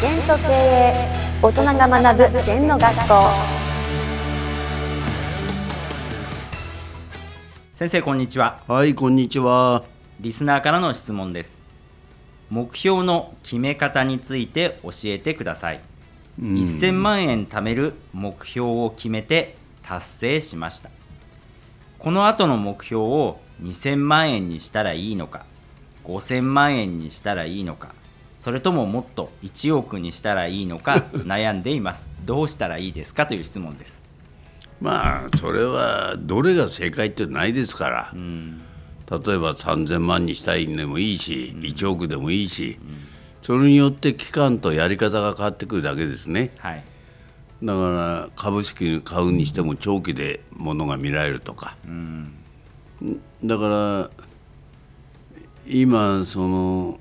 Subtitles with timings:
[0.00, 0.94] 全と経営
[1.42, 3.14] 大人が学ぶ全の学校。
[7.74, 8.62] 先生こんにちは。
[8.66, 9.84] はい、こんにちは。
[10.18, 11.66] リスナーからの質問です。
[12.48, 15.80] 目標の決め方について教えてください、
[16.40, 20.88] 1000万円貯める目標を決めて達成しました。
[21.98, 25.44] この後の目標を2000万円にしたらいいのか
[26.04, 27.94] 5000万円にしたらいいのか
[28.40, 32.08] それとももっと1億にしたらいいのか 悩んでいます。
[32.24, 34.02] どうしたらいいですかという質問です。
[34.80, 38.10] まあ、それはどれが正解ってないですから。
[38.14, 38.62] うん。
[39.10, 42.78] 例えば3000万にしたいんでもいいし、1億でもいいし、
[43.42, 46.52] それによって期間とやり方が変わってくるだけですね。
[46.58, 46.84] はい。
[47.62, 51.76] だから株式買うにしても長期で物が見られるとか。
[51.84, 52.32] うん。
[53.44, 54.10] だから
[55.66, 57.00] 今その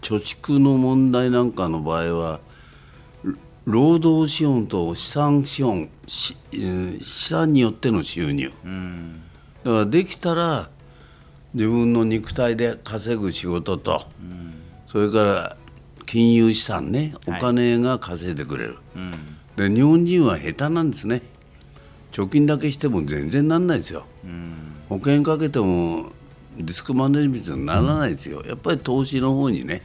[0.00, 2.40] 貯蓄の問題なんかの場合は
[3.22, 3.34] ろ
[3.66, 6.36] 労働資本と資産資本資
[7.28, 8.52] 産によっての収入。
[8.64, 9.22] うん
[9.62, 10.70] だからできたら
[11.52, 14.06] 自分の肉体で稼ぐ仕事と、
[14.90, 15.56] それから
[16.06, 17.40] 金融資産ねおはい。
[17.40, 19.12] 金が稼いでくれる、うん。
[19.56, 21.22] で日本人は下手なんですね。
[22.12, 24.06] 貯金だけしても全然なんないですよ。
[24.24, 24.54] うん。
[24.88, 26.10] 保険かけても
[26.56, 28.42] リスクマネジメントにならないですよ。
[28.46, 29.82] やっぱり投資の方にね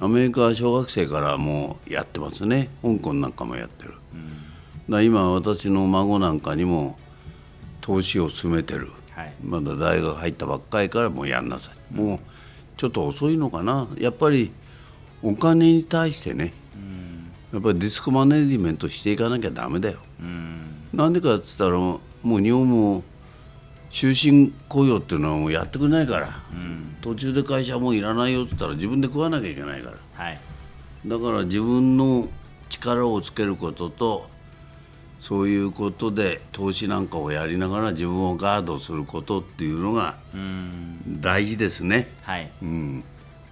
[0.00, 2.70] アメリカは小学生からもうやってますね。
[2.82, 4.00] 香港なんかもやってる、だか
[4.88, 6.98] ら今私の孫なんかにも
[7.80, 8.90] 投資を進めてる。
[9.10, 9.34] はい。
[9.44, 12.18] まだ大学入ったばっかりからもうやんなさい、もう
[12.76, 13.88] ちょっと遅いのかな。
[13.98, 14.52] やっぱり
[15.22, 16.54] お金に対してね。
[17.52, 19.98] やっぱりリスクマネジメントしていかなきゃダメだよ。
[20.20, 20.88] うん。
[20.94, 23.02] なんでかっつったらもう日本も
[23.90, 26.28] 終身雇用っていうのはもうやってくれないから、
[27.00, 29.96] 途中で会社もういらないよって言ったら自分で食わなきゃいけないから。
[30.24, 30.40] はい。
[31.06, 32.28] だから自分の
[32.68, 34.28] 力をつけることと
[35.18, 41.20] そういうことで投資なんかをやりながら自分をガードすることっていうのがうん。
[41.20, 42.08] 大事ですね。
[42.22, 42.50] はい。
[42.62, 43.04] うん、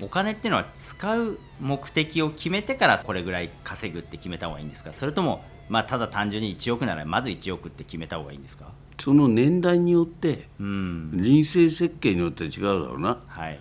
[0.00, 4.92] お金っていうのは使う目的を決めてからこれぐらい稼ぐって決めた方がいいんですか？
[4.92, 8.66] それともまあただ単純に1億ならまず1億って決めた方がいいんですか？
[9.00, 11.10] その年代によってうん。
[11.14, 13.18] 人生設計によって違うだろうな。
[13.26, 13.58] はい。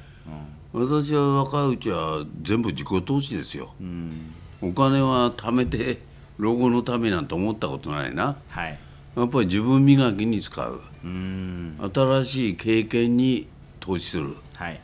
[0.71, 3.73] 私は若いうちは全部自己投資ですよ。
[3.79, 5.99] うん、うん、お金は貯めて
[6.37, 8.37] 老後のためなんて思ったことないな。
[8.49, 8.77] はい。
[9.15, 10.81] やっぱり自分磨きに使う。
[11.03, 11.79] うん。
[11.93, 13.47] 新しい経験に
[13.79, 14.35] 投資する。
[14.55, 14.79] はい。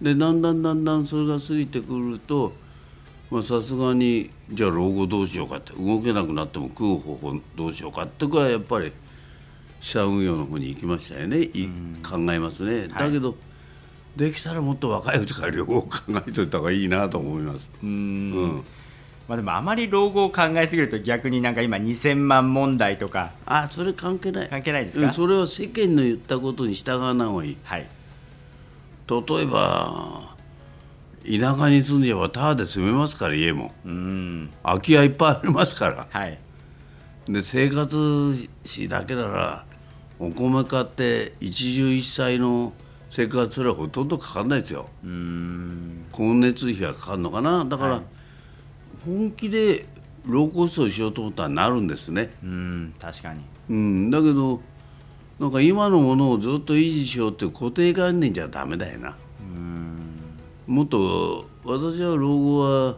[0.00, 2.52] でだんだんだんだんそれが過ぎてくると
[3.30, 8.92] まあさすがにじゃあ老後どうしようかって動けなくなっても食う方法どうしようかってこはやっぱり
[9.80, 11.68] 資産運用の方に行きましたよね、い
[12.02, 13.36] 考えますね、だけど
[14.16, 15.88] できたらもっと若いうちから両方考
[16.26, 17.70] えておいた方がいいなと思います。
[17.82, 17.88] うん。
[17.88, 17.92] う
[18.46, 18.64] ん。
[19.28, 23.30] まあでもあまり老後を考えすぎると逆になんか今2000万問題とか。
[23.46, 24.48] あそれ関係ない。
[24.48, 25.06] 関係ないですか？
[25.06, 27.28] うんそれは世間の言ったことに従わない。
[27.28, 27.86] 方がいいはい。
[29.08, 30.34] 例えば
[31.24, 33.72] 田舎に住んでればタダで住めますから家も。
[33.84, 34.50] うん。
[34.64, 36.08] 空き家いっぱいありますから。
[36.10, 36.36] はい
[37.28, 39.66] で生活費だけなら
[40.18, 42.72] お米買って一汁一菜の
[43.10, 44.88] 生活すらほとんどかかんないですよ。
[45.04, 46.06] うん。
[46.12, 47.64] 光熱費がかかるのかな。
[47.64, 48.02] だから、はい。
[49.04, 49.86] 本気で
[50.26, 52.30] ローコストをしようと思ったらなるんですね。
[52.42, 53.40] うん確かに。
[53.70, 54.60] うんだけど
[55.38, 59.16] なんか今のものをずっと維持しようっていう固定概念じゃダメだよな。
[59.40, 60.74] うん。
[60.74, 62.96] もっと私は老後は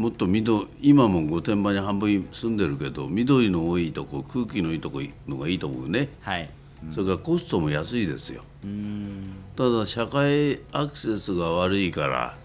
[0.00, 6.48] もっと緑今も御殿場に半分住んでるけど緑の多いとこ空気のいいとこのがいいと思うね、はい。
[6.90, 8.42] それからコストも安いですよ。
[8.64, 9.34] うん。
[9.56, 12.38] ただ社会アクセスが悪いから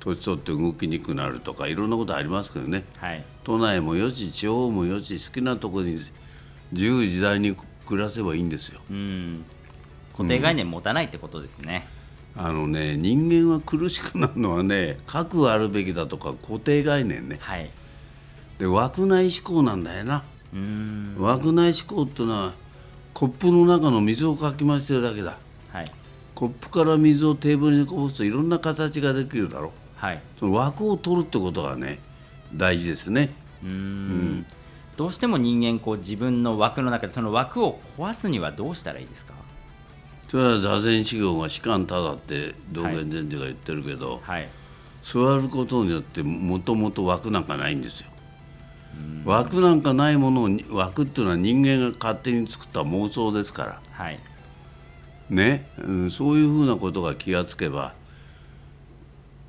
[0.00, 2.84] 年取って動きにくくなるとかいろんなことありますけどね。
[2.98, 3.24] はい。
[3.44, 7.56] 都内もよし地方もよし好きなとこに自由自在に
[7.86, 8.82] 暮らせばいいんですよ。
[8.90, 9.44] うん。
[10.12, 11.88] 固定概念持たないってことですね、
[12.36, 17.38] あのね人間は苦しくなるのはね 核あるべきだとか固定概念ね。
[17.40, 17.70] はい。
[18.58, 20.22] で枠内思考なんだよな。
[20.52, 21.16] うん。
[21.18, 22.52] 枠内思考っていうのは
[23.14, 25.38] コップの中の水をかき回してるだけだ。
[25.72, 25.92] はい。
[26.34, 30.22] コップから水をテーブルにこぼすといろんな形ができるだろはい。
[30.38, 31.98] その枠を取るってことがね
[32.54, 33.30] 大事ですね。
[33.62, 34.46] うん。
[34.96, 39.32] どうしても人間こう自分の枠の中でその枠を壊すにはどうしたらいいですか？
[40.30, 44.48] それは座禅修行が士官ただって道元禅師が言ってるけど、はい。
[45.02, 48.06] 座ることによってもともと枠なんかないんですよ。
[49.24, 53.80] 枠なんかないものを枠っていうのは人間が勝手に作った妄想ですから。
[53.90, 54.20] はい。
[55.30, 57.94] ね、うん、そういうふうなことが気がつけば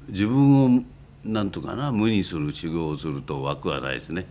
[0.09, 0.83] 自分を
[1.23, 4.25] なんとかな無にする修行をすると枠はないですね。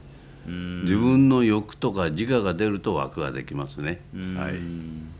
[0.47, 4.01] 自分の欲とか自我が出ると枠ができますね。
[4.37, 5.20] はい